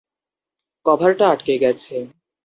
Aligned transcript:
কভারটা 0.85 1.25
আটকে 1.29 1.53
গেছে। 1.63 1.95